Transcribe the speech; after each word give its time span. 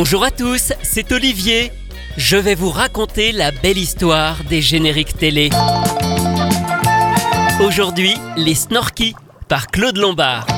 Bonjour 0.00 0.22
à 0.22 0.30
tous, 0.30 0.72
c'est 0.80 1.10
Olivier. 1.10 1.72
Je 2.16 2.36
vais 2.36 2.54
vous 2.54 2.70
raconter 2.70 3.32
la 3.32 3.50
belle 3.50 3.78
histoire 3.78 4.44
des 4.44 4.62
génériques 4.62 5.18
télé. 5.18 5.50
Aujourd'hui, 7.60 8.14
Les 8.36 8.54
Snorkies 8.54 9.16
par 9.48 9.66
Claude 9.66 9.96
Lombard. 9.96 10.57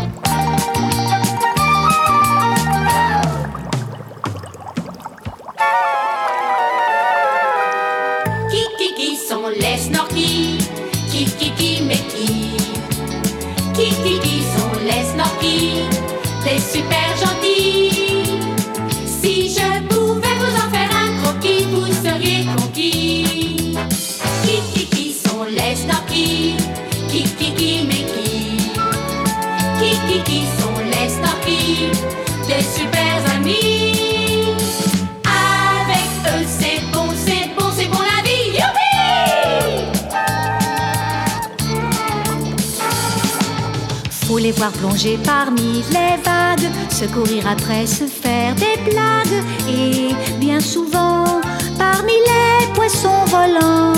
Plonger 44.69 45.19
parmi 45.25 45.83
les 45.91 46.17
vagues, 46.23 46.69
se 46.91 47.07
courir 47.07 47.47
après, 47.49 47.87
se 47.87 48.05
faire 48.05 48.55
des 48.57 48.77
blagues. 48.91 49.43
Et 49.69 50.15
bien 50.39 50.61
souvent, 50.61 51.41
parmi 51.79 52.13
les 52.13 52.67
poissons 52.75 53.25
volants, 53.27 53.95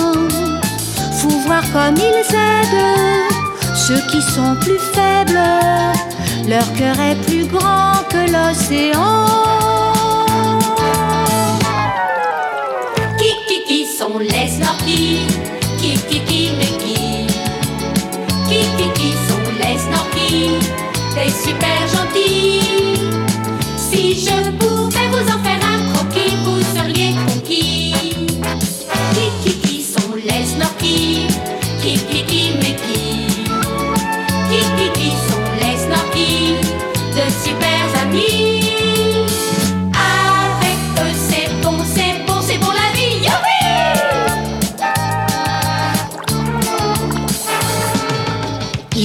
faut 1.18 1.38
voir 1.46 1.62
comme 1.72 1.96
ils 1.96 2.34
aident 2.34 3.32
ceux 3.74 4.00
qui 4.10 4.22
sont 4.22 4.54
plus 4.60 4.78
faibles. 4.78 5.40
Leur 6.48 6.72
cœur 6.74 6.98
est 7.00 7.16
plus 7.26 7.46
grand 7.46 7.94
que 8.08 8.30
l'océan. 8.30 9.61
Des 21.42 21.48
super 21.48 21.88
gentils 21.88 22.61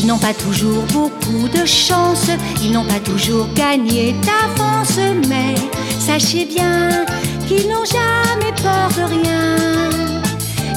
Ils 0.07 0.11
n'ont 0.11 0.19
pas 0.19 0.33
toujours 0.33 0.85
beaucoup 0.93 1.49
de 1.49 1.65
chance, 1.65 2.29
ils 2.63 2.71
n'ont 2.71 2.85
pas 2.85 3.01
toujours 3.01 3.45
gagné 3.53 4.15
d'avance, 4.23 4.97
mais 5.27 5.53
sachez 5.99 6.45
bien 6.45 7.03
qu'ils 7.45 7.67
n'ont 7.67 7.83
jamais 7.83 8.53
peur 8.63 8.87
de 8.95 9.03
rien. 9.15 9.89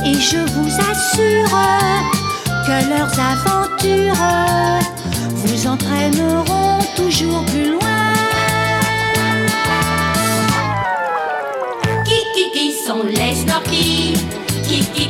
Et 0.05 0.15
je 0.15 0.39
vous 0.39 0.75
assure 0.91 1.57
que 2.67 2.89
leurs 2.91 3.21
aventures 3.21 4.17
vous 5.33 5.65
entraîneront 5.69 6.81
toujours 6.97 7.45
plus 7.45 7.71
loin. 7.71 8.13
Qui 12.05 12.51
qui 12.53 12.73
sont 12.73 13.05
les 13.05 13.37
snorkies 13.37 14.15
qui 14.65 15.10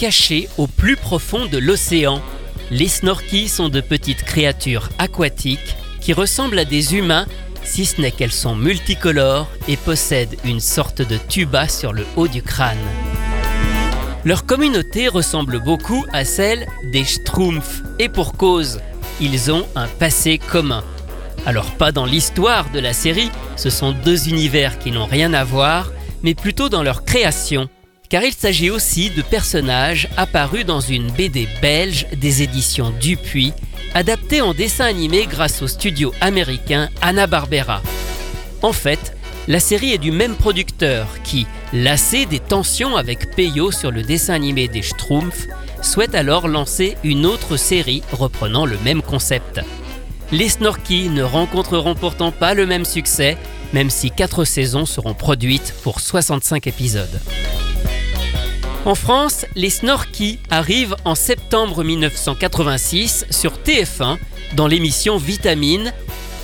cachés 0.00 0.48
au 0.56 0.66
plus 0.66 0.96
profond 0.96 1.44
de 1.44 1.58
l'océan. 1.58 2.22
Les 2.70 2.88
snorkies 2.88 3.48
sont 3.48 3.68
de 3.68 3.82
petites 3.82 4.22
créatures 4.22 4.88
aquatiques 4.98 5.76
qui 6.00 6.14
ressemblent 6.14 6.58
à 6.58 6.64
des 6.64 6.94
humains, 6.94 7.26
si 7.62 7.84
ce 7.84 8.00
n'est 8.00 8.10
qu'elles 8.10 8.32
sont 8.32 8.56
multicolores 8.56 9.46
et 9.68 9.76
possèdent 9.76 10.38
une 10.42 10.60
sorte 10.60 11.02
de 11.02 11.18
tuba 11.28 11.68
sur 11.68 11.92
le 11.92 12.06
haut 12.16 12.28
du 12.28 12.42
crâne. 12.42 12.78
Leur 14.24 14.46
communauté 14.46 15.08
ressemble 15.08 15.62
beaucoup 15.62 16.06
à 16.14 16.24
celle 16.24 16.66
des 16.92 17.04
Schtroumpfs, 17.04 17.82
et 17.98 18.08
pour 18.08 18.32
cause, 18.32 18.80
ils 19.20 19.52
ont 19.52 19.66
un 19.76 19.86
passé 19.86 20.38
commun. 20.38 20.82
Alors 21.44 21.70
pas 21.72 21.92
dans 21.92 22.06
l'histoire 22.06 22.70
de 22.70 22.80
la 22.80 22.94
série, 22.94 23.30
ce 23.56 23.68
sont 23.68 23.92
deux 23.92 24.30
univers 24.30 24.78
qui 24.78 24.92
n'ont 24.92 25.06
rien 25.06 25.34
à 25.34 25.44
voir, 25.44 25.92
mais 26.22 26.34
plutôt 26.34 26.70
dans 26.70 26.82
leur 26.82 27.04
création. 27.04 27.68
Car 28.10 28.24
il 28.24 28.34
s'agit 28.34 28.70
aussi 28.70 29.10
de 29.10 29.22
personnages 29.22 30.08
apparus 30.16 30.66
dans 30.66 30.80
une 30.80 31.12
BD 31.12 31.46
belge 31.62 32.08
des 32.12 32.42
éditions 32.42 32.92
Dupuis, 33.00 33.52
adaptée 33.94 34.40
en 34.40 34.52
dessin 34.52 34.86
animé 34.86 35.26
grâce 35.30 35.62
au 35.62 35.68
studio 35.68 36.12
américain 36.20 36.88
Hanna-Barbera. 37.02 37.80
En 38.62 38.72
fait, 38.72 39.16
la 39.46 39.60
série 39.60 39.92
est 39.92 39.98
du 39.98 40.10
même 40.10 40.34
producteur 40.34 41.06
qui, 41.22 41.46
lassé 41.72 42.26
des 42.26 42.40
tensions 42.40 42.96
avec 42.96 43.36
Peyo 43.36 43.70
sur 43.70 43.92
le 43.92 44.02
dessin 44.02 44.34
animé 44.34 44.66
des 44.66 44.82
Schtroumpfs, 44.82 45.46
souhaite 45.80 46.16
alors 46.16 46.48
lancer 46.48 46.96
une 47.04 47.24
autre 47.24 47.56
série 47.56 48.02
reprenant 48.10 48.66
le 48.66 48.76
même 48.84 49.02
concept. 49.02 49.60
Les 50.32 50.48
Snorkies 50.48 51.10
ne 51.10 51.22
rencontreront 51.22 51.94
pourtant 51.94 52.32
pas 52.32 52.54
le 52.54 52.66
même 52.66 52.84
succès, 52.84 53.36
même 53.72 53.88
si 53.88 54.10
4 54.10 54.44
saisons 54.44 54.84
seront 54.84 55.14
produites 55.14 55.74
pour 55.84 56.00
65 56.00 56.66
épisodes. 56.66 57.20
En 58.86 58.94
France, 58.94 59.44
les 59.56 59.68
Snorkies 59.68 60.38
arrivent 60.48 60.96
en 61.04 61.14
septembre 61.14 61.84
1986 61.84 63.26
sur 63.28 63.52
TF1 63.58 64.16
dans 64.54 64.66
l'émission 64.66 65.18
Vitamine 65.18 65.92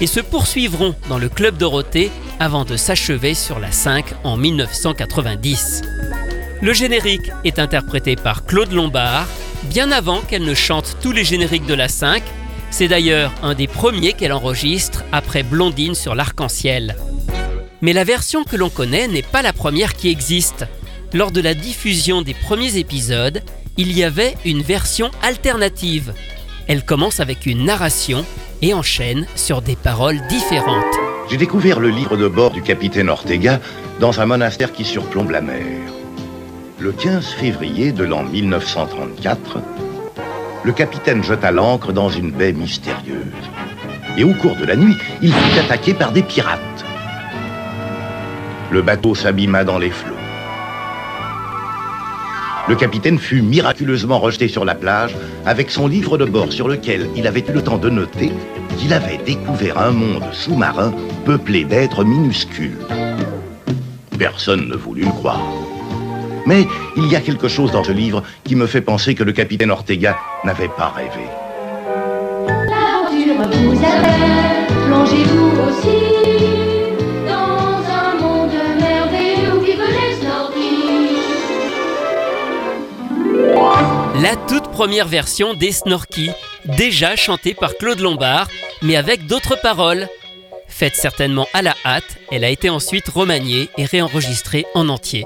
et 0.03 0.07
se 0.07 0.21
poursuivront 0.21 0.95
dans 1.09 1.17
le 1.17 1.31
Club 1.31 1.57
Dorothée 1.57 2.11
avant 2.39 2.67
de 2.67 2.77
s'achever 2.77 3.33
sur 3.33 3.59
la 3.59 3.73
5 3.73 4.05
en 4.23 4.37
1990. 4.37 5.83
Le 6.61 6.73
générique 6.75 7.31
est 7.45 7.59
interprété 7.59 8.17
par 8.17 8.45
Claude 8.45 8.73
Lombard, 8.73 9.27
bien 9.65 9.91
avant 9.91 10.21
qu'elle 10.21 10.45
ne 10.45 10.55
chante 10.55 10.99
tous 11.01 11.13
les 11.13 11.25
génériques 11.25 11.67
de 11.67 11.75
la 11.75 11.89
5. 11.89 12.23
C'est 12.71 12.89
d'ailleurs 12.89 13.33
un 13.43 13.55
des 13.55 13.67
premiers 13.67 14.13
qu'elle 14.13 14.33
enregistre 14.33 15.05
après 15.11 15.43
Blondine 15.43 15.95
sur 15.95 16.15
l'arc-en-ciel. 16.15 16.97
Mais 17.81 17.95
la 17.95 18.05
version 18.05 18.45
que 18.45 18.57
l'on 18.57 18.71
connaît 18.71 19.09
n'est 19.09 19.23
pas 19.23 19.41
la 19.43 19.55
première 19.55 19.95
qui 19.95 20.11
existe. 20.11 20.67
Lors 21.17 21.31
de 21.31 21.41
la 21.41 21.55
diffusion 21.55 22.21
des 22.21 22.35
premiers 22.35 22.77
épisodes, 22.77 23.41
il 23.79 23.91
y 23.97 24.05
avait 24.05 24.35
une 24.45 24.61
version 24.61 25.11
alternative. 25.23 26.13
Elle 26.67 26.85
commence 26.85 27.21
avec 27.21 27.47
une 27.47 27.65
narration 27.65 28.23
et 28.61 28.75
enchaîne 28.75 29.27
sur 29.35 29.63
des 29.63 29.77
paroles 29.77 30.21
différentes. 30.29 30.85
J'ai 31.31 31.39
découvert 31.39 31.81
le 31.81 31.89
livre 31.89 32.19
de 32.19 32.29
bord 32.29 32.51
du 32.51 32.61
capitaine 32.61 33.09
Ortega 33.09 33.63
dans 33.99 34.21
un 34.21 34.27
monastère 34.27 34.73
qui 34.73 34.85
surplombe 34.85 35.31
la 35.31 35.41
mer. 35.41 35.65
Le 36.81 36.93
15 36.93 37.25
février 37.29 37.93
de 37.93 38.05
l'an 38.05 38.25
1934, 38.25 39.57
le 40.65 40.73
capitaine 40.73 41.25
jeta 41.25 41.51
l'ancre 41.51 41.95
dans 41.95 42.11
une 42.11 42.31
baie 42.31 42.53
mystérieuse. 42.53 43.25
Et 44.19 44.25
au 44.25 44.35
cours 44.35 44.57
de 44.57 44.67
la 44.67 44.77
nuit, 44.77 44.97
il 45.23 45.33
fut 45.33 45.61
attaqué 45.61 45.95
par 45.95 46.13
des 46.13 46.23
pirates. 46.23 46.85
Le 48.71 48.83
bateau 48.83 49.15
s'abîma 49.15 49.65
dans 49.65 49.79
les 49.79 49.89
flots. 49.91 50.16
Le 52.69 52.75
capitaine 52.75 53.19
fut 53.19 53.43
miraculeusement 53.43 54.19
rejeté 54.19 54.49
sur 54.49 54.65
la 54.65 54.75
plage 54.75 55.15
avec 55.45 55.71
son 55.71 55.87
livre 55.87 56.19
de 56.19 56.25
bord 56.25 56.53
sur 56.53 56.67
lequel 56.67 57.09
il 57.15 57.29
avait 57.29 57.45
eu 57.49 57.53
le 57.53 57.63
temps 57.63 57.79
de 57.79 57.89
noter 57.89 58.33
qu'il 58.77 58.93
avait 58.93 59.21
découvert 59.25 59.79
un 59.79 59.93
monde 59.93 60.25
sous-marin 60.33 60.93
peuplé 61.25 61.65
d'êtres 61.65 62.03
minuscules. 62.03 62.79
Personne 64.19 64.69
ne 64.69 64.75
voulut 64.75 65.05
le 65.05 65.11
croire. 65.11 65.41
Mais 66.45 66.67
il 66.97 67.07
y 67.07 67.15
a 67.15 67.21
quelque 67.21 67.47
chose 67.47 67.71
dans 67.71 67.85
ce 67.85 67.93
livre 67.93 68.25
qui 68.43 68.57
me 68.57 68.67
fait 68.67 68.81
penser 68.81 69.15
que 69.15 69.23
le 69.23 69.33
capitaine 69.33 69.71
Ortega 69.71 70.17
n'avait 70.45 70.69
pas 70.69 70.89
rêvé. 70.89 71.27
L'aventure 72.69 73.61
vous 73.63 73.79
appelle, 73.79 74.67
plongez-vous 74.89 75.51
aussi 75.69 76.66
La 84.23 84.35
toute 84.35 84.71
première 84.71 85.07
version 85.09 85.53
des 85.53 85.73
Snorky, 85.73 86.31
déjà 86.65 87.17
chantée 87.17 87.53
par 87.53 87.77
Claude 87.77 88.01
Lombard, 88.01 88.49
mais 88.81 88.97
avec 88.97 89.27
d'autres 89.27 89.61
paroles. 89.61 90.09
Faite 90.69 90.95
certainement 90.95 91.47
à 91.53 91.61
la 91.61 91.75
hâte, 91.85 92.17
elle 92.33 92.45
a 92.45 92.49
été 92.49 92.71
ensuite 92.71 93.09
remaniée 93.09 93.69
et 93.77 93.85
réenregistrée 93.85 94.65
en 94.75 94.89
entier. 94.89 95.25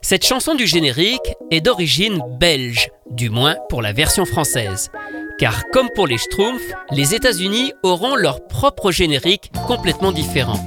Cette 0.00 0.24
chanson 0.24 0.54
du 0.54 0.66
générique 0.66 1.34
est 1.50 1.60
d'origine 1.60 2.22
belge, 2.38 2.90
du 3.10 3.30
moins 3.30 3.56
pour 3.68 3.82
la 3.82 3.92
version 3.92 4.24
française. 4.24 4.90
Car 5.38 5.64
comme 5.72 5.88
pour 5.94 6.06
les 6.06 6.18
Schtroumpfs, 6.18 6.72
les 6.92 7.14
États-Unis 7.14 7.72
auront 7.82 8.14
leur 8.14 8.46
propre 8.46 8.92
générique 8.92 9.50
complètement 9.66 10.12
différent. 10.12 10.60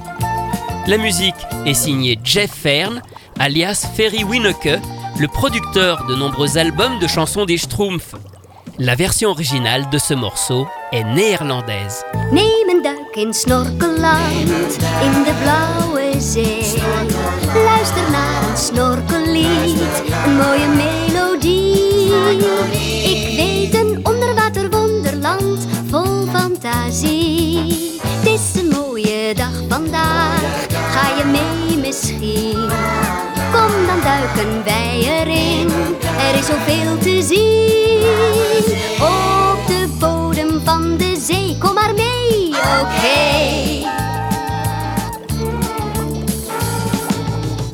La 0.86 0.98
musique 0.98 1.34
est 1.64 1.72
signée 1.72 2.18
Jeff 2.22 2.50
Fern, 2.50 3.00
alias 3.38 3.88
Ferry 3.96 4.22
Winneke, 4.22 4.80
le 5.18 5.28
producteur 5.28 6.04
de 6.06 6.14
nombreux 6.14 6.58
albums 6.58 6.98
de 6.98 7.06
chansons 7.06 7.44
des 7.44 7.58
Schtroumpfs. 7.58 8.14
La 8.78 8.94
version 8.94 9.30
originale 9.30 9.88
de 9.90 9.98
ce 9.98 10.14
morceau 10.14 10.66
est 10.92 11.04
néerlandaise. 11.04 12.04
Duik 12.84 13.16
in 13.16 13.32
Snorkeland, 13.32 14.50
in 15.02 15.24
de 15.24 15.32
blauwe 15.42 16.20
zee. 16.20 16.64
Luister 17.54 18.10
naar 18.10 18.50
een 18.50 18.56
snorkellied, 18.56 20.02
een 20.26 20.36
mooie 20.36 20.68
melodie. 20.68 22.12
Ik 23.04 23.36
weet 23.36 23.74
een 23.74 24.00
onderwater 24.02 24.70
wonderland 24.70 25.66
vol 25.90 26.26
fantasie. 26.32 28.00
Het 28.02 28.28
is 28.28 28.60
een 28.60 28.68
mooie 28.68 29.34
dag 29.34 29.62
vandaag, 29.68 30.66
ga 30.70 31.16
je 31.16 31.24
mee 31.24 31.78
misschien? 31.78 33.33
Duiken 34.02 34.64
wij 34.64 35.00
erin, 35.00 35.70
er 36.18 36.38
is 36.38 36.46
zoveel 36.46 36.98
te 36.98 37.22
zien. 37.22 37.74
Op 39.00 39.66
de 39.66 39.88
bodem 39.98 40.60
van 40.64 40.96
de 40.96 41.16
zee, 41.20 41.58
kom 41.58 41.74
maar 41.74 41.94
mee, 41.94 42.48
oké. 42.48 43.52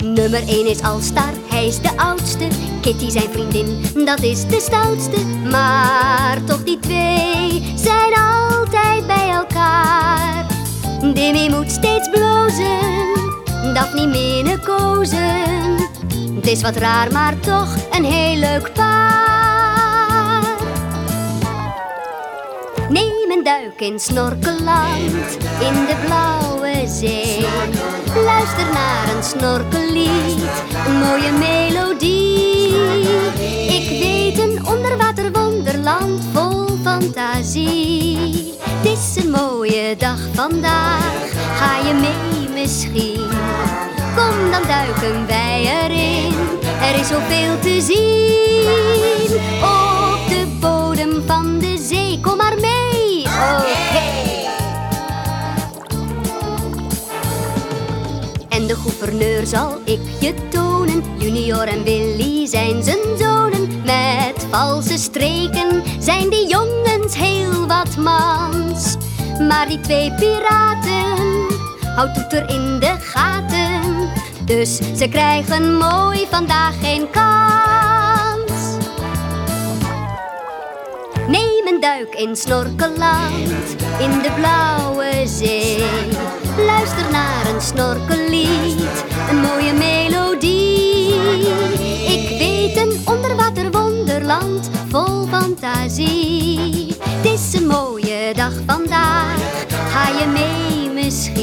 Nummer 0.04 0.48
1 0.48 0.66
is 0.66 0.82
Alstar, 0.82 1.32
hij 1.48 1.66
is 1.66 1.80
de 1.80 1.96
oudste. 1.96 2.46
Kitty 2.80 3.10
zijn 3.10 3.30
vriendin, 3.30 3.82
dat 4.04 4.22
is 4.22 4.46
de 4.46 4.60
stoutste. 4.60 5.26
Maar 5.50 6.38
toch 6.44 6.64
die 6.64 6.78
twee 6.78 7.72
zijn 7.74 8.12
altijd 8.14 9.06
bij 9.06 9.28
elkaar. 9.30 10.46
Dimmy 11.14 11.48
moet 11.48 11.70
steeds 11.70 12.10
blozen, 12.10 12.78
Daphne 13.74 14.06
minne 14.06 14.58
kozen. 14.58 15.78
Het 15.78 15.89
is 16.50 16.62
wat 16.62 16.76
raar, 16.76 17.12
maar 17.12 17.40
toch 17.40 17.74
een 17.90 18.04
heel 18.04 18.36
leuk 18.36 18.72
paar. 18.72 20.44
Neem 22.88 23.30
een 23.30 23.44
duik 23.44 23.80
in 23.80 24.00
Snorkeland, 24.00 25.36
in 25.60 25.74
de 25.86 25.96
blauwe 26.04 26.86
zee. 26.86 27.46
Luister 28.24 28.72
naar 28.72 29.16
een 29.16 29.22
snorkellied, 29.22 30.42
een 30.86 30.98
mooie 30.98 31.32
melodie. 31.32 32.74
Ik 33.68 33.88
weet 33.88 34.38
een 34.38 34.66
onderwater 34.66 35.32
wonderland 35.32 36.22
vol 36.32 36.66
fantasie. 36.82 38.54
Het 38.62 38.98
is 38.98 39.24
een 39.24 39.30
mooie 39.30 39.96
dag 39.96 40.20
vandaag, 40.34 41.30
ga 41.54 41.88
je 41.88 41.94
mee 41.94 42.60
misschien? 42.60 43.89
Kom 44.16 44.50
dan 44.50 44.62
duiken 44.66 45.26
wij 45.26 45.82
erin, 45.82 46.34
er 46.82 47.00
is 47.00 47.08
zoveel 47.08 47.58
te 47.60 47.80
zien. 47.80 49.36
Op 49.62 50.28
de 50.28 50.46
bodem 50.60 51.22
van 51.26 51.58
de 51.58 51.78
zee, 51.88 52.20
kom 52.20 52.36
maar 52.36 52.54
mee, 52.60 53.22
oké. 53.22 54.08
En 58.48 58.66
de 58.66 58.74
gouverneur 58.74 59.46
zal 59.46 59.78
ik 59.84 60.00
je 60.20 60.34
tonen. 60.48 61.02
Junior 61.18 61.62
en 61.62 61.82
Willy 61.82 62.46
zijn 62.46 62.82
zijn 62.82 63.18
zonen. 63.18 63.82
Met 63.84 64.46
valse 64.50 64.98
streken 64.98 65.82
zijn 65.98 66.30
die 66.30 66.48
jongens 66.48 67.16
heel 67.16 67.66
wat 67.66 67.96
mans. 67.96 68.96
Maar 69.48 69.68
die 69.68 69.80
twee 69.80 70.12
piraten 70.12 71.58
houdt 71.94 72.14
Toeter 72.14 72.50
in 72.50 72.78
de. 72.80 72.99
Dus 74.56 74.76
ze 74.96 75.08
krijgen 75.08 75.76
mooi 75.76 76.26
vandaag 76.30 76.74
geen 76.80 77.10
kans. 77.10 78.52
Neem 81.28 81.66
een 81.66 81.80
duik 81.80 82.14
in 82.14 82.36
Snorkeland, 82.36 83.48
in 83.98 84.10
de 84.22 84.30
blauwe 84.34 85.26
zee. 85.26 85.84
Luister 86.66 87.10
naar 87.10 87.54
een 87.54 87.60
snorkellied, 87.60 89.04
een 89.30 89.40
mooie 89.40 89.72
melodie. 89.72 91.14
Ik 92.06 92.38
weet 92.38 92.76
een 92.76 93.00
onderwater 93.04 93.70
wonderland 93.70 94.70
vol 94.88 95.26
fantasie. 95.26 96.94
Het 97.04 97.32
is 97.32 97.60
een 97.60 97.66
mooie 97.66 98.32
dag 98.34 98.52
vandaag, 98.66 99.38
ga 99.92 100.08
je 100.18 100.26
mee 100.26 101.02
misschien? 101.02 101.39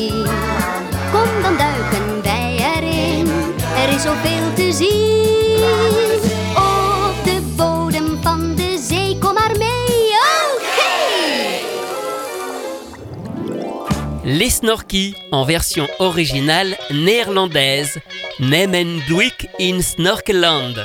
Les 14.29 14.49
Snorky 14.49 15.15
en 15.31 15.45
version 15.45 15.87
originale 15.99 16.77
néerlandaise. 16.91 17.99
Nemendwik 18.39 19.49
in 19.59 19.81
Snorkeland. 19.81 20.75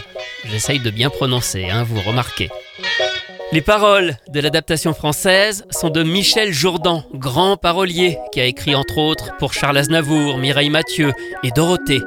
J'essaye 0.44 0.78
de 0.78 0.90
bien 0.90 1.10
prononcer, 1.10 1.68
hein, 1.68 1.82
vous 1.82 2.00
remarquez. 2.00 2.48
Les 3.52 3.60
paroles 3.60 4.16
de 4.28 4.40
l'adaptation 4.40 4.94
française 4.94 5.64
sont 5.70 5.90
de 5.90 6.02
Michel 6.02 6.52
Jourdan, 6.52 7.04
grand 7.12 7.56
parolier, 7.56 8.16
qui 8.32 8.40
a 8.40 8.46
écrit 8.46 8.74
entre 8.74 8.98
autres 8.98 9.36
pour 9.38 9.52
Charles 9.52 9.76
Aznavour, 9.76 10.38
Mireille 10.38 10.70
Mathieu 10.70 11.12
et 11.42 11.50
Dorothée. 11.50 12.00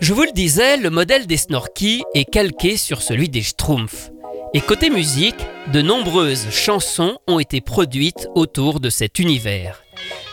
Je 0.00 0.12
vous 0.12 0.24
le 0.24 0.32
disais, 0.32 0.76
le 0.76 0.90
modèle 0.90 1.26
des 1.26 1.38
Snorky 1.38 2.02
est 2.14 2.30
calqué 2.30 2.76
sur 2.76 3.00
celui 3.00 3.30
des 3.30 3.42
Schtroumpfs. 3.42 4.10
Et 4.52 4.60
côté 4.60 4.90
musique, 4.90 5.36
de 5.72 5.80
nombreuses 5.80 6.50
chansons 6.50 7.18
ont 7.26 7.38
été 7.38 7.62
produites 7.62 8.28
autour 8.34 8.78
de 8.80 8.90
cet 8.90 9.18
univers. 9.18 9.82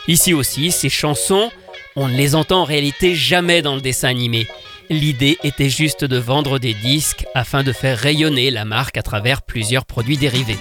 Ici 0.06 0.34
aussi, 0.34 0.70
ces 0.70 0.90
chansons, 0.90 1.50
on 1.96 2.08
ne 2.08 2.16
les 2.16 2.34
entend 2.34 2.60
en 2.60 2.64
réalité 2.64 3.14
jamais 3.14 3.62
dans 3.62 3.74
le 3.74 3.80
dessin 3.80 4.08
animé. 4.08 4.46
L'idée 4.90 5.38
était 5.44 5.70
juste 5.70 6.04
de 6.04 6.18
vendre 6.18 6.58
des 6.58 6.74
disques 6.74 7.24
afin 7.34 7.62
de 7.62 7.72
faire 7.72 7.98
rayonner 7.98 8.50
la 8.50 8.66
marque 8.66 8.98
à 8.98 9.02
travers 9.02 9.40
plusieurs 9.40 9.86
produits 9.86 10.18
dérivés. 10.18 10.58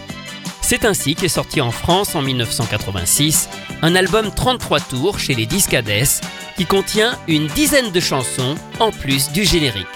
C'est 0.61 0.85
ainsi 0.85 1.15
qu'est 1.15 1.27
sorti 1.27 1.59
en 1.59 1.71
France 1.71 2.15
en 2.15 2.21
1986 2.21 3.49
un 3.81 3.95
album 3.95 4.31
33 4.33 4.79
tours 4.79 5.19
chez 5.19 5.35
les 5.35 5.45
Discades 5.45 5.89
qui 6.55 6.65
contient 6.65 7.13
une 7.27 7.47
dizaine 7.47 7.91
de 7.91 7.99
chansons 7.99 8.55
en 8.79 8.91
plus 8.91 9.31
du 9.31 9.43
générique. 9.43 9.87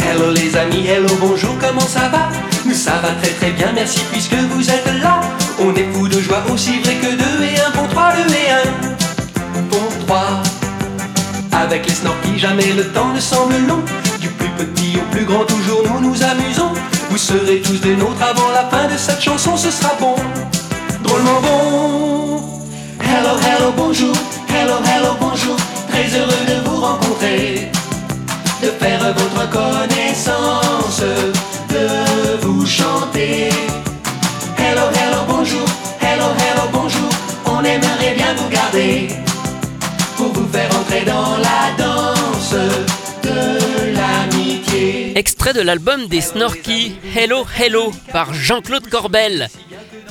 Hello 0.00 0.32
les 0.32 0.56
amis, 0.56 0.86
hello 0.86 1.08
bonjour, 1.20 1.54
comment 1.60 1.80
ça 1.86 2.08
va? 2.08 2.28
Ça 2.74 2.94
va 3.02 3.10
très 3.22 3.32
très 3.32 3.50
bien, 3.50 3.70
merci 3.74 4.00
puisque 4.10 4.34
vous 4.34 4.68
êtes 4.70 4.86
là. 5.02 5.20
On 5.60 5.74
est 5.74 5.86
fou 5.92 6.08
de 6.08 6.20
joie 6.20 6.42
aussi 6.50 6.80
vrai 6.80 6.94
que 6.94 7.12
deux 7.12 7.44
et 7.44 7.60
un 7.60 7.70
pour 7.70 7.86
trois, 7.88 8.12
deux 8.16 8.34
et 8.34 8.50
un 8.50 9.62
pour 9.70 10.06
trois. 10.06 10.42
Avec 11.52 11.86
les 11.86 11.94
snorkies, 11.94 12.38
jamais 12.38 12.72
le 12.72 12.88
temps 12.88 13.12
ne 13.12 13.20
semble 13.20 13.56
long. 13.68 13.82
Du 14.20 14.28
plus 14.28 14.48
petit 14.50 14.96
au 14.96 15.12
plus 15.12 15.24
grand, 15.24 15.44
toujours 15.44 15.82
nous 15.84 16.00
nous 16.08 16.22
amusons. 16.22 16.72
Vous 17.10 17.18
serez 17.18 17.60
tous 17.60 17.80
des 17.80 17.94
nôtres 17.94 18.22
avant 18.22 18.50
la 18.50 18.64
fin 18.70 18.88
de 18.88 18.96
cette 18.96 19.20
chanson, 19.20 19.56
ce 19.56 19.70
sera 19.70 19.94
bon, 20.00 20.14
drôlement 21.02 21.40
bon. 21.42 22.42
Hello, 23.00 23.36
hello, 23.46 23.72
bonjour, 23.76 24.16
de 27.20 28.68
vous 28.68 28.78
faire 28.78 29.14
votre 29.14 29.50
connaissance, 29.50 31.02
de 31.68 32.40
vous 32.40 32.66
chanter. 32.66 33.50
Hello, 34.58 34.82
hello, 34.94 35.18
bonjour, 35.28 35.66
hello, 36.00 36.26
hello, 36.38 36.68
bonjour. 36.72 37.10
garder 38.50 39.08
pour 40.16 40.32
vous 40.32 40.48
faire 40.48 40.70
entrer 40.74 41.04
dans 41.04 41.36
la 41.36 41.76
danse 41.76 42.54
de 43.22 43.94
l'amitié. 43.94 45.12
Extrait 45.18 45.52
de 45.52 45.60
l'album 45.60 46.06
des 46.06 46.20
Snorky 46.20 46.94
Hello 47.14 47.44
Hello 47.58 47.92
par 48.12 48.32
Jean-Claude 48.32 48.88
Corbel. 48.88 49.48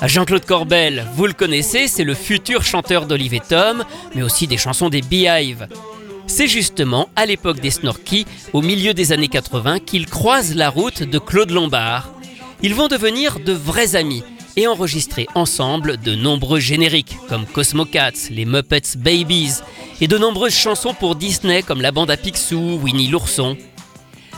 Jean-Claude 0.03 0.45
Corbel, 0.45 1.05
vous 1.15 1.27
le 1.27 1.33
connaissez, 1.33 1.87
c'est 1.87 2.03
le 2.03 2.15
futur 2.15 2.63
chanteur 2.63 3.05
d'Olive 3.05 3.39
Tom, 3.47 3.83
mais 4.15 4.23
aussi 4.23 4.47
des 4.47 4.57
chansons 4.57 4.89
des 4.89 5.01
Beehive. 5.01 5.67
C'est 6.33 6.47
justement 6.47 7.09
à 7.17 7.25
l'époque 7.25 7.59
des 7.59 7.71
Snorky, 7.71 8.25
au 8.53 8.61
milieu 8.61 8.93
des 8.93 9.11
années 9.11 9.27
80, 9.27 9.79
qu'ils 9.79 10.05
croisent 10.05 10.55
la 10.55 10.69
route 10.69 11.03
de 11.03 11.19
Claude 11.19 11.51
Lombard. 11.51 12.13
Ils 12.63 12.73
vont 12.73 12.87
devenir 12.87 13.41
de 13.41 13.51
vrais 13.51 13.97
amis 13.97 14.23
et 14.55 14.65
enregistrer 14.65 15.27
ensemble 15.35 15.97
de 15.97 16.15
nombreux 16.15 16.61
génériques 16.61 17.17
comme 17.27 17.45
Cosmo 17.45 17.83
Cats, 17.83 18.29
les 18.29 18.45
Muppets 18.45 18.97
Babies 18.97 19.55
et 19.99 20.07
de 20.07 20.17
nombreuses 20.17 20.55
chansons 20.55 20.93
pour 20.93 21.15
Disney 21.15 21.63
comme 21.63 21.81
la 21.81 21.91
bande 21.91 22.09
à 22.09 22.15
Picsou, 22.15 22.79
Winnie 22.81 23.09
l'ourson. 23.09 23.57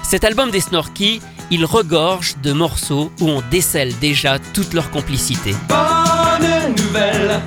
Cet 0.02 0.24
album 0.24 0.50
des 0.50 0.62
Snorky, 0.62 1.22
il 1.52 1.64
regorge 1.64 2.38
de 2.42 2.54
morceaux 2.54 3.12
où 3.22 3.30
on 3.30 3.44
décèle 3.52 3.94
déjà 4.00 4.40
toute 4.40 4.74
leur 4.74 4.90
complicité. 4.90 5.54
Bonne 5.70 6.76
nouvelle, 6.76 7.40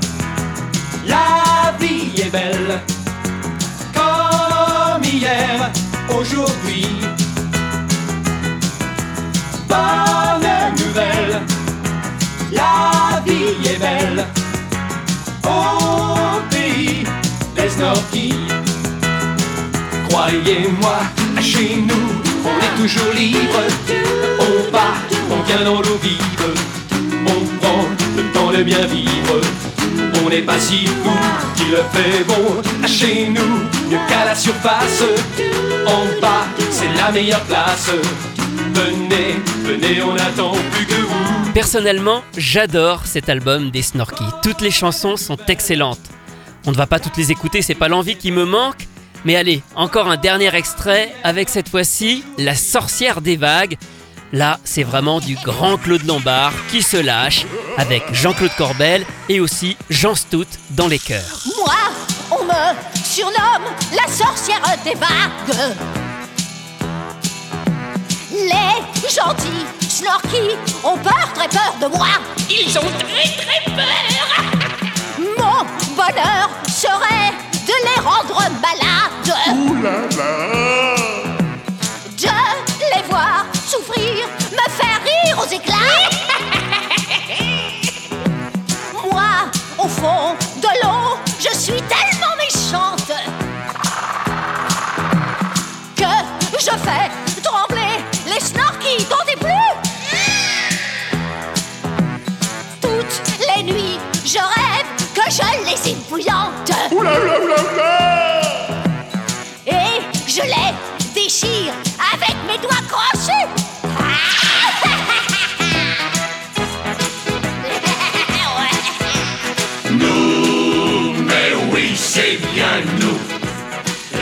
aujourd'hui. 6.18 6.86
Bonne 9.68 10.48
nouvelle, 10.78 11.42
la 12.52 13.20
vie 13.24 13.68
est 13.68 13.78
belle, 13.78 14.26
au 15.44 16.40
pays 16.50 17.04
des 17.56 17.68
Snorky. 17.68 18.34
Croyez-moi, 20.08 20.98
chez 21.40 21.76
nous, 21.76 22.08
on 22.44 22.56
est 22.64 22.80
toujours 22.80 23.12
libre. 23.14 23.62
On 24.40 24.70
part, 24.70 25.02
on 25.30 25.42
vient 25.42 25.64
dans 25.64 25.80
l'eau 25.80 25.98
vive. 26.02 26.54
On 27.26 27.40
prend 27.60 27.84
le 28.16 28.22
temps 28.32 28.52
de 28.52 28.62
bien 28.62 28.86
vivre. 28.86 29.40
On 30.24 30.28
n'est 30.28 30.42
pas 30.42 30.58
si 30.58 30.86
fou 30.86 31.10
qu'il 31.56 31.70
le 31.70 31.82
fait 31.92 32.24
bon. 32.24 32.62
Chez 32.86 33.28
nous, 33.28 33.90
mieux 33.90 33.98
qu'à 34.08 34.24
la 34.24 34.34
surface. 34.34 35.02
En 35.86 36.20
bas, 36.20 36.46
c'est 36.70 36.92
la 36.96 37.12
meilleure 37.12 37.42
place. 37.42 37.90
Venez, 38.74 39.36
venez, 39.64 40.02
on 40.02 40.14
attend 40.14 40.52
plus 40.72 40.86
que 40.86 40.94
vous. 40.94 41.52
Personnellement, 41.54 42.22
j'adore 42.36 43.06
cet 43.06 43.28
album 43.28 43.70
des 43.70 43.82
Snorky. 43.82 44.24
Toutes 44.42 44.60
les 44.60 44.70
chansons 44.70 45.16
sont 45.16 45.38
excellentes. 45.48 46.00
On 46.66 46.72
ne 46.72 46.76
va 46.76 46.86
pas 46.86 46.98
toutes 46.98 47.16
les 47.16 47.30
écouter, 47.30 47.62
c'est 47.62 47.74
pas 47.74 47.88
l'envie 47.88 48.16
qui 48.16 48.32
me 48.32 48.44
manque. 48.44 48.86
Mais 49.24 49.36
allez, 49.36 49.62
encore 49.74 50.08
un 50.08 50.16
dernier 50.16 50.54
extrait 50.54 51.12
avec 51.24 51.48
cette 51.48 51.68
fois-ci 51.68 52.24
La 52.38 52.54
sorcière 52.54 53.20
des 53.20 53.36
vagues. 53.36 53.76
Là, 54.32 54.58
c'est 54.64 54.82
vraiment 54.82 55.20
du 55.20 55.36
grand 55.36 55.76
Claude 55.76 56.04
Lombard 56.04 56.52
qui 56.70 56.82
se 56.82 56.96
lâche 56.96 57.46
avec 57.76 58.02
Jean-Claude 58.12 58.50
Corbel 58.56 59.06
et 59.28 59.40
aussi 59.40 59.76
Jean 59.88 60.14
Stout 60.14 60.46
dans 60.70 60.88
les 60.88 60.98
chœurs. 60.98 61.42
Moi, 61.56 61.74
on 62.32 62.44
me 62.44 63.04
surnomme 63.04 63.64
la 63.92 64.10
sorcière 64.12 64.60
des 64.84 64.94
vagues. 64.94 65.76
Les 68.32 69.08
gentils 69.08 69.66
Snorky 69.88 70.56
ont 70.84 70.98
peur, 70.98 71.32
très 71.34 71.48
peur 71.48 71.74
de 71.80 71.86
moi. 71.86 72.08
Ils 72.50 72.76
ont 72.78 72.92
très 72.98 73.28
très 73.36 73.74
peur. 73.74 74.44
Mon 75.18 75.64
bonheur 75.94 76.50
serait 76.68 77.32
de 77.66 77.72
les 77.84 78.00
rendre 78.02 78.42
malades. 78.60 78.85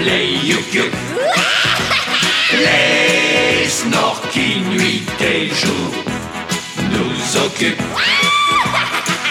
Les 0.04 0.26
Yuk 0.44 0.90
Les 2.52 3.68
Snorky 3.68 4.60
nuit 4.70 5.02
et 5.20 5.48
jour 5.48 5.90
nous 6.92 7.44
occupent. 7.44 7.82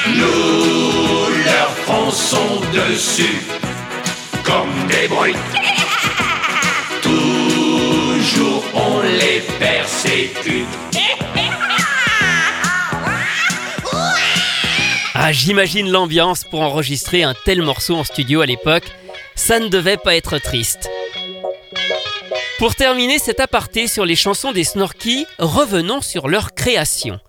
Nous 0.08 1.44
leur 1.46 1.70
fonçons 1.86 2.62
dessus 2.74 3.42
comme 4.44 4.88
des 4.88 5.08
bruits. 5.08 5.36
Toujours 7.02 8.64
on 8.74 9.02
les 9.02 9.42
persécute. 9.60 10.68
Ah, 15.16 15.32
j'imagine 15.32 15.90
l'ambiance 15.90 16.44
pour 16.44 16.62
enregistrer 16.62 17.24
un 17.24 17.34
tel 17.46 17.62
morceau 17.62 17.96
en 17.96 18.04
studio 18.04 18.42
à 18.42 18.46
l'époque. 18.46 18.92
Ça 19.46 19.60
ne 19.60 19.68
devait 19.68 19.98
pas 19.98 20.16
être 20.16 20.38
triste. 20.38 20.90
Pour 22.60 22.76
terminer 22.76 23.20
cet 23.20 23.42
aparté 23.42 23.88
sur 23.88 24.06
les 24.06 24.16
chansons 24.16 24.54
des 24.54 24.64
Snorky, 24.64 25.26
revenons 25.38 26.00
sur 26.00 26.30
leur 26.30 26.54
création. 26.54 27.20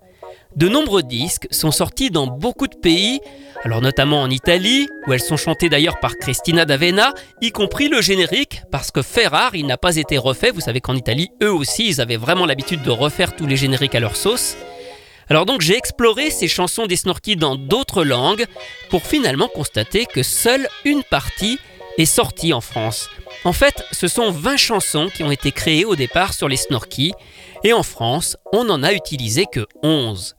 De 0.55 0.69
nombreux 0.69 1.03
disques 1.03 1.45
sont 1.51 1.71
sortis 1.71 2.11
dans 2.11 2.27
beaucoup 2.27 2.69
de 2.69 2.77
pays, 2.77 3.19
alors 3.65 3.81
notamment 3.81 4.21
en 4.21 4.29
Italie, 4.29 4.87
où 5.05 5.11
elles 5.11 5.19
sont 5.19 5.35
chantées 5.35 5.67
d'ailleurs 5.67 5.99
par 5.99 6.15
Christina 6.15 6.63
D'Avena, 6.63 7.13
y 7.41 7.51
compris 7.51 7.89
le 7.89 8.01
générique, 8.01 8.61
parce 8.71 8.91
que 8.91 9.01
fait 9.01 9.27
rare, 9.27 9.53
il 9.53 9.65
n'a 9.65 9.77
pas 9.77 9.97
été 9.97 10.17
refait. 10.17 10.51
Vous 10.51 10.61
savez 10.61 10.79
qu'en 10.79 10.95
Italie, 10.95 11.31
eux 11.43 11.51
aussi, 11.51 11.85
ils 11.85 11.99
avaient 11.99 12.15
vraiment 12.15 12.45
l'habitude 12.45 12.81
de 12.81 12.91
refaire 12.91 13.35
tous 13.35 13.45
les 13.45 13.57
génériques 13.57 13.93
à 13.93 13.99
leur 13.99 14.15
sauce. 14.15 14.55
Alors 15.29 15.45
donc 15.45 15.59
j'ai 15.59 15.75
exploré 15.75 16.29
ces 16.29 16.47
chansons 16.47 16.85
des 16.85 16.95
Snorky 16.95 17.35
dans 17.35 17.57
d'autres 17.57 18.05
langues 18.05 18.45
pour 18.89 19.01
finalement 19.01 19.49
constater 19.49 20.05
que 20.05 20.23
seule 20.23 20.69
une 20.85 21.03
partie 21.03 21.59
est 21.97 22.05
sortie 22.05 22.53
en 22.53 22.61
France. 22.61 23.09
En 23.43 23.53
fait, 23.53 23.83
ce 23.91 24.07
sont 24.07 24.31
20 24.31 24.57
chansons 24.57 25.09
qui 25.13 25.23
ont 25.23 25.31
été 25.31 25.51
créées 25.51 25.85
au 25.85 25.95
départ 25.95 26.33
sur 26.33 26.47
les 26.47 26.57
Snorky 26.57 27.13
et 27.63 27.73
en 27.73 27.83
France, 27.83 28.37
on 28.53 28.63
n'en 28.63 28.83
a 28.83 28.93
utilisé 28.93 29.45
que 29.51 29.65
11. 29.83 30.35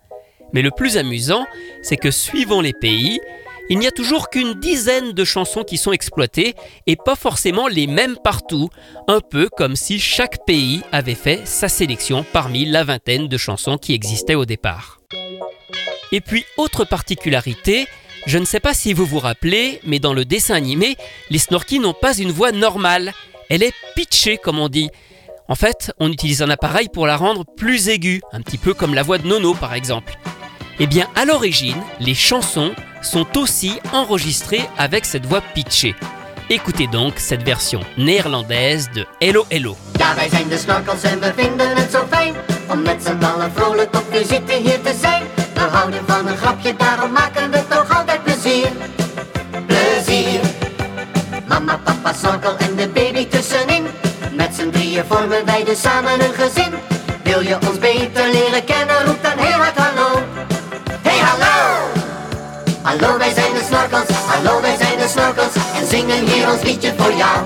Mais 0.53 0.63
le 0.63 0.71
plus 0.71 0.97
amusant, 0.97 1.47
c'est 1.83 1.97
que 1.97 2.11
suivant 2.11 2.61
les 2.61 2.73
pays, 2.73 3.21
il 3.69 3.79
n'y 3.79 3.87
a 3.87 3.93
toujours 3.93 4.31
qu'une 4.31 4.55
dizaine 4.55 5.13
de 5.13 5.25
chansons 5.25 5.65
qui 5.65 5.77
sont 5.77 5.93
exploitées 5.93 6.55
et 6.87 6.95
pas 6.95 7.17
forcément 7.17 7.67
les 7.67 7.89
mêmes 7.89 8.17
partout, 8.23 8.69
un 9.09 9.21
peu 9.21 9.49
comme 9.49 9.75
si 9.75 9.99
chaque 9.99 10.45
pays 10.47 10.83
avait 10.93 11.17
fait 11.17 11.47
sa 11.47 11.69
sélection 11.69 12.25
parmi 12.33 12.65
la 12.65 12.85
vingtaine 12.85 13.27
de 13.27 13.37
chansons 13.37 13.77
qui 13.77 13.93
existaient 13.93 14.37
au 14.37 14.45
départ. 14.45 15.01
Et 16.13 16.21
puis, 16.21 16.45
autre 16.57 16.85
particularité, 16.85 17.87
je 18.27 18.39
ne 18.39 18.45
sais 18.45 18.61
pas 18.61 18.75
si 18.75 18.93
vous 18.93 19.07
vous 19.07 19.21
rappelez, 19.21 19.81
mais 19.85 20.01
dans 20.01 20.13
le 20.13 20.25
dessin 20.25 20.55
animé, 20.55 20.97
les 21.31 21.39
Snorky 21.39 21.79
n'ont 21.79 21.95
pas 21.95 22.17
une 22.17 22.33
voix 22.33 22.51
normale. 22.51 23.13
Elle 23.49 23.63
est 23.63 23.73
pitchée, 23.95 24.37
comme 24.37 24.59
on 24.59 24.69
dit. 24.69 24.91
En 25.49 25.55
fait, 25.55 25.93
on 26.01 26.11
utilise 26.11 26.43
un 26.43 26.51
appareil 26.51 26.89
pour 26.89 27.07
la 27.07 27.17
rendre 27.17 27.45
plus 27.57 27.89
aiguë, 27.89 28.21
un 28.33 28.43
petit 28.43 28.59
peu 28.59 28.75
comme 28.75 28.95
la 28.95 29.05
voix 29.05 29.19
de 29.19 29.29
Nono 29.29 29.55
par 29.55 29.75
exemple. 29.75 30.19
Eh 30.81 30.89
bien, 30.89 31.07
à 31.15 31.25
l'origine, 31.25 31.81
les 32.01 32.15
chansons 32.15 32.75
sont 33.01 33.39
aussi 33.39 33.79
enregistrées 33.93 34.69
avec 34.77 35.05
cette 35.05 35.25
voix 35.25 35.41
pitchée. 35.41 35.95
Écoutez 36.51 36.89
donc 36.89 37.15
cette 37.19 37.45
version 37.45 37.81
néerlandaise 37.97 38.91
de 38.95 39.07
Hello 39.21 39.47
Hello. 39.51 39.77
Vormen 55.09 55.45
wij 55.45 55.65
dus 55.65 55.81
samen 55.81 56.13
een 56.13 56.35
gezin. 56.35 56.73
Wil 57.23 57.41
je 57.41 57.59
ons 57.69 57.79
beter 57.79 58.27
leren 58.29 58.65
kennen, 58.65 59.05
roep 59.05 59.23
dan 59.23 59.39
heel 59.39 59.59
hard 59.59 59.77
hallo. 59.77 60.23
Hey 61.03 61.19
hallo! 61.19 61.87
Hallo, 62.83 63.19
wij 63.19 63.33
zijn 63.35 63.53
de 63.53 63.63
snorkels, 63.69 64.09
hallo, 64.27 64.61
wij 64.61 64.77
zijn 64.77 64.99
de 64.99 65.09
snorkels. 65.09 65.55
en 65.81 65.87
zingen 65.87 66.27
hier 66.27 66.51
ons 66.51 66.63
liedje 66.63 66.93
voor 66.97 67.13
jou. 67.13 67.39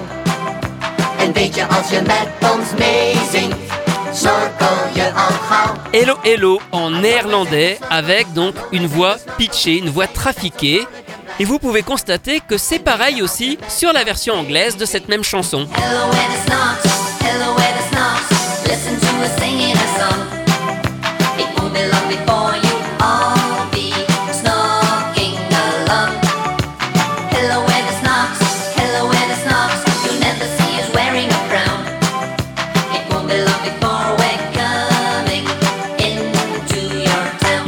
En 1.19 1.33
weet 1.33 1.55
je, 1.55 1.67
als 1.67 1.89
je 1.91 2.01
met 2.01 2.51
ons 2.53 2.69
meezingt, 2.79 3.57
snorkel 4.13 4.77
je 4.93 5.13
al 5.15 5.35
gauw. 5.49 5.75
Hello 5.91 6.17
Hello 6.23 6.61
en 6.71 7.01
néerlandais 7.01 7.79
avec 7.89 8.27
donc 8.33 8.55
une 8.71 8.89
voix 8.89 9.17
pitchée, 9.37 9.79
une 9.79 9.91
voix 9.91 10.07
trafiquée. 10.13 10.87
Et 11.39 11.47
vous 11.47 11.59
pouvez 11.59 11.83
constater 11.83 12.41
que 12.47 12.59
c'est 12.59 12.85
pareil 12.85 13.23
aussi 13.23 13.59
sur 13.69 13.93
la 13.93 14.05
version 14.05 14.35
anglaise 14.35 14.77
de 14.77 14.85
cette 14.85 15.09
même 15.09 15.25
chanson. 15.25 15.67
Hello, 15.75 16.11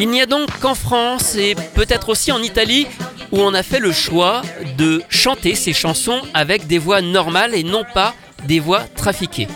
Il 0.03 0.09
n'y 0.09 0.21
a 0.21 0.27
donc 0.27 0.49
qu'en 0.59 0.75
France 0.75 1.37
et 1.37 1.55
peut-être 1.75 2.09
aussi 2.09 2.33
en 2.33 2.43
Italie 2.43 2.89
où 3.31 3.41
on 3.41 3.55
a 3.55 3.63
fait 3.63 3.79
le 3.79 3.93
choix 3.93 4.43
de 4.77 5.01
chanter 5.09 5.55
ces 5.55 5.73
chansons 5.73 6.21
avec 6.35 6.67
des 6.67 6.79
voix 6.79 7.01
normales 7.01 7.55
et 7.55 7.63
non 7.63 7.85
pas 7.95 8.13
des 8.47 8.61
voix 8.61 8.83
trafiquées. 8.97 9.49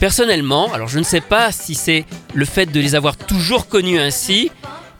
Personnellement, 0.00 0.72
alors 0.72 0.88
je 0.88 0.98
ne 0.98 1.04
sais 1.04 1.20
pas 1.20 1.52
si 1.52 1.74
c'est 1.74 2.04
le 2.34 2.44
fait 2.44 2.66
de 2.66 2.80
les 2.80 2.94
avoir 2.94 3.16
toujours 3.16 3.68
connues 3.68 3.98
ainsi, 3.98 4.50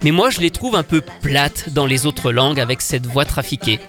mais 0.02 0.10
moi 0.10 0.30
je 0.30 0.40
les 0.40 0.50
trouve 0.50 0.74
un 0.74 0.82
peu 0.82 1.02
plates 1.20 1.70
dans 1.70 1.86
les 1.86 2.06
autres 2.06 2.32
langues 2.32 2.60
avec 2.60 2.80
cette 2.80 3.06
voix 3.06 3.24
trafiquée. 3.24 3.80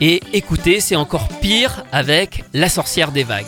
Et 0.00 0.22
écoutez, 0.32 0.80
c'est 0.80 0.96
encore 0.96 1.28
pire 1.40 1.84
avec 1.92 2.44
La 2.54 2.68
sorcière 2.68 3.12
des 3.12 3.22
vagues. 3.22 3.46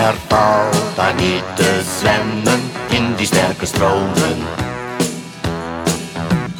Valt 0.00 0.96
daar 0.96 1.14
niet 1.14 1.44
te 1.56 1.82
zwemmen 1.98 2.60
in 2.88 3.14
die 3.16 3.26
sterke 3.26 3.66
stromen. 3.66 4.38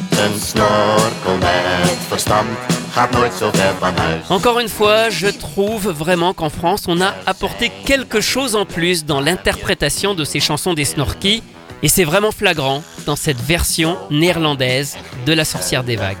Een 0.09 0.39
snorkel 0.39 1.37
met 1.39 1.97
verstand 2.07 2.47
gaat 2.91 3.11
nooit 3.11 3.33
zo 3.33 3.49
ver 3.53 3.73
van 3.79 3.97
huis. 3.97 4.27
Encore 4.29 4.61
une 4.61 4.69
fois, 4.69 5.19
je 5.19 5.37
trouve 5.37 5.93
vraiment 5.93 6.35
qu'en 6.35 6.49
France, 6.49 6.87
on 6.87 7.01
a 7.01 7.13
apporté 7.25 7.71
quelque 7.85 8.21
chose 8.21 8.55
en 8.55 8.65
plus 8.65 9.05
dans 9.05 9.21
l'interprétation 9.21 10.13
de 10.13 10.23
ces 10.23 10.39
chansons 10.39 10.73
des 10.73 10.85
Snorky. 10.85 11.41
Et 11.83 11.87
c'est 11.87 12.05
vraiment 12.05 12.31
flagrant 12.31 12.83
dans 13.05 13.15
cette 13.15 13.41
version 13.41 13.97
néerlandaise 14.11 14.97
de 15.25 15.33
La 15.33 15.45
sorcière 15.45 15.83
des 15.83 15.95
vagues. 15.95 16.17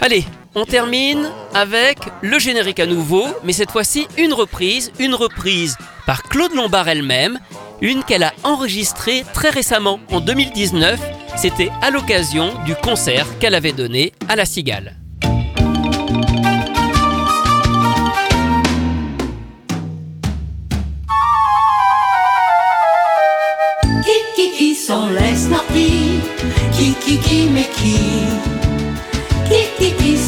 Allez, 0.00 0.24
on 0.54 0.64
termine 0.64 1.30
avec 1.54 1.98
le 2.20 2.38
générique 2.38 2.80
à 2.80 2.86
nouveau, 2.86 3.26
mais 3.44 3.52
cette 3.52 3.70
fois-ci 3.70 4.06
une 4.18 4.32
reprise, 4.32 4.92
une 4.98 5.14
reprise 5.14 5.76
par 6.06 6.22
Claude 6.22 6.54
Lombard 6.54 6.88
elle-même, 6.88 7.38
une 7.80 8.04
qu'elle 8.04 8.22
a 8.22 8.32
enregistrée 8.44 9.24
très 9.32 9.50
récemment, 9.50 10.00
en 10.10 10.20
2019. 10.20 11.00
C'était 11.36 11.70
à 11.80 11.90
l'occasion 11.90 12.52
du 12.64 12.74
concert 12.74 13.26
qu'elle 13.38 13.54
avait 13.54 13.72
donné 13.72 14.12
à 14.28 14.36
La 14.36 14.44
Cigale. 14.44 14.96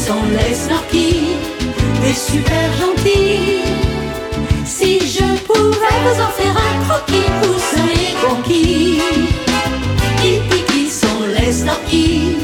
Sont 0.05 0.25
les 0.37 0.53
snorkies 0.53 1.35
Des 2.01 2.13
super 2.13 2.67
gentils. 2.79 3.63
Si 4.65 4.99
je 4.99 5.25
pouvais 5.47 5.97
vous 6.05 6.21
en 6.27 6.31
faire 6.39 6.55
un 6.69 6.75
croquis 6.85 7.29
Vous 7.41 7.59
seriez 7.73 8.13
conquis. 8.25 9.01
Qui, 10.21 10.31
qui, 10.49 10.63
qui 10.71 10.89
sont 10.89 11.23
les 11.35 11.51
snorkies 11.51 12.37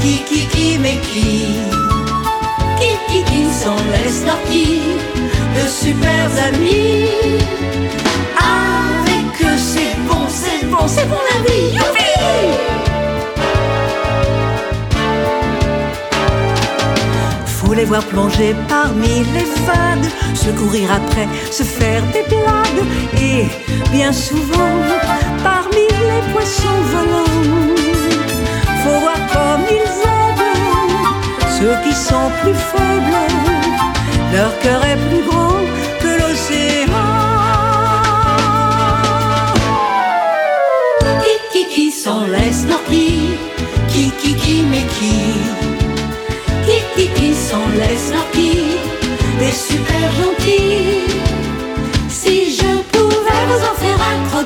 Qui, 0.00 0.14
qui, 0.28 0.46
qui, 0.52 0.78
mais 0.78 0.98
qui? 1.08 1.46
Qui, 2.78 2.90
qui, 3.08 3.20
qui 3.30 3.42
sont 3.62 3.82
les 3.92 4.10
snorkies 4.10 4.82
De 5.56 5.64
super 5.68 6.24
amis? 6.48 7.08
Avec 8.36 9.26
eux, 9.42 9.58
c'est 9.72 9.96
bon, 10.08 10.22
c'est 10.28 10.66
bon, 10.66 10.86
c'est 10.88 11.08
bon 11.08 11.20
la 11.30 11.38
vie. 11.46 12.93
Faut 17.64 17.72
les 17.72 17.84
voir 17.84 18.04
plonger 18.04 18.54
parmi 18.68 19.24
les 19.34 19.48
vagues, 19.66 20.10
se 20.34 20.50
courir 20.50 20.92
après, 20.92 21.26
se 21.50 21.62
faire 21.62 22.02
des 22.12 22.22
blagues, 22.28 22.84
et 23.18 23.46
bien 23.90 24.12
souvent 24.12 24.76
parmi 25.42 25.86
les 26.10 26.32
poissons 26.32 26.80
volants. 26.92 27.74
Faut 28.82 29.00
voir 29.00 29.20
comme 29.32 29.64
ils 29.70 29.98
aident 30.18 30.44
ceux 31.58 31.76
qui 31.84 31.94
sont 31.94 32.30
plus 32.42 32.54
faibles, 32.54 33.22
leur 34.34 34.58
cœur 34.60 34.84
est 34.84 34.98
plus 35.08 35.24
grand 35.28 35.60
que 36.00 36.10
l'océan. 36.20 37.24
Qui, 41.22 41.34
qui, 41.52 41.74
qui 41.74 41.94
les 42.30 42.52
snorkies 42.52 43.38
Qui, 43.88 44.10
qui, 44.20 44.34
qui, 44.34 44.62
mais 44.70 44.84
Qui, 44.98 45.33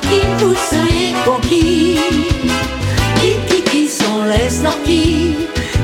croquis 0.09 0.27
Vous 0.39 0.55
seriez 0.55 1.13
conquis? 1.25 1.99
Qui, 3.21 3.31
qui, 3.47 3.61
qui 3.63 3.87
sont 3.87 4.23
les 4.25 4.49
snorkies 4.49 5.35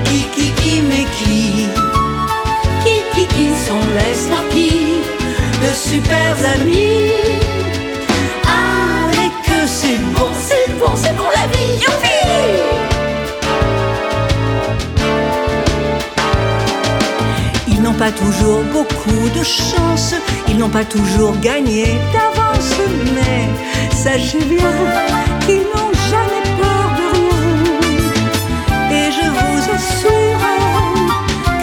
Qui, 0.06 0.24
qui, 0.36 0.52
qui, 0.52 0.82
mais 0.82 1.06
qui? 1.18 1.68
Qui, 2.84 2.96
qui, 3.14 3.28
qui 3.28 3.48
sont 3.66 3.86
les 3.98 4.16
snorkies 4.16 5.02
De 5.62 5.74
super 5.74 6.36
amis 6.56 6.85
pas 18.06 18.12
toujours 18.12 18.62
beaucoup 18.72 19.30
de 19.36 19.44
chance, 19.44 20.14
ils 20.48 20.58
n'ont 20.60 20.70
pas 20.70 20.86
toujours 20.86 21.36
gagné 21.40 21.86
d'avance, 22.14 22.76
mais 23.16 23.50
sachez 23.96 24.46
bien 24.46 24.74
qu'ils 25.44 25.66
n'ont 25.74 25.94
jamais 26.12 26.46
peur 26.60 26.86
de 27.00 27.08
rien. 27.18 28.12
Et 28.98 29.12
je 29.18 29.28
vous 29.40 29.62
assure 29.78 30.40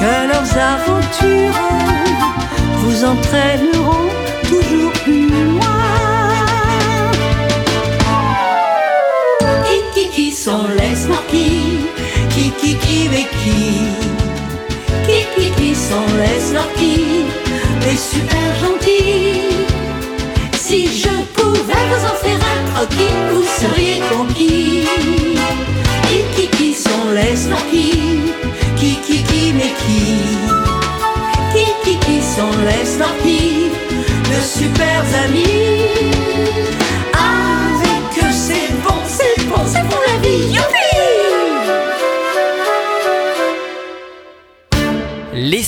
que 0.00 0.14
leurs 0.30 0.52
aventures 0.74 1.61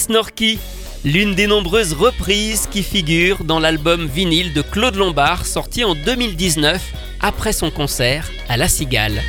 Snorky, 0.05 0.59
l'une 1.03 1.35
des 1.35 1.47
nombreuses 1.47 1.95
reprises 1.95 2.69
qui 2.71 2.83
figurent 2.83 3.43
dans 3.43 3.59
l'album 3.59 4.07
vinyle 4.07 4.53
de 4.53 4.61
Claude 4.61 4.97
Lombard 4.97 5.47
sorti 5.47 5.83
en 5.83 5.95
2019 5.95 6.93
après 7.21 7.55
son 7.55 7.71
concert 7.71 8.31
à 8.51 8.59
La 8.59 8.69
Cigale. 8.69 9.23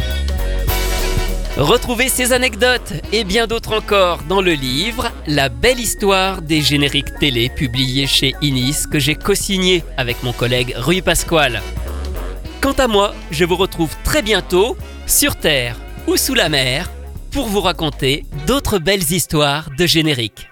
Retrouvez 1.56 2.10
ces 2.10 2.34
anecdotes 2.34 2.92
et 3.14 3.24
bien 3.24 3.48
d'autres 3.48 3.78
encore 3.78 4.24
dans 4.24 4.42
le 4.42 4.52
livre 4.52 5.14
La 5.28 5.48
belle 5.48 5.80
histoire 5.80 6.42
des 6.42 6.62
génériques 6.62 7.20
télé 7.22 7.48
publié 7.48 8.06
chez 8.06 8.36
Inis 8.42 8.84
que 8.92 9.00
j'ai 9.00 9.16
co-signé 9.16 9.82
avec 9.96 10.24
mon 10.24 10.34
collègue 10.34 10.74
Rui 10.76 11.02
Pasquale. 11.02 11.62
Quant 12.60 12.74
à 12.74 12.90
moi, 12.90 13.16
je 13.32 13.46
vous 13.46 13.56
retrouve 13.56 13.96
très 14.04 14.22
bientôt 14.22 14.76
sur 15.08 15.38
Terre 15.38 15.78
ou 16.06 16.18
sous 16.18 16.34
la 16.34 16.50
mer 16.50 16.92
pour 17.32 17.48
vous 17.48 17.62
raconter 17.62 18.26
d'autres 18.46 18.78
belles 18.78 19.14
histoires 19.14 19.70
de 19.78 19.86
génériques. 19.86 20.50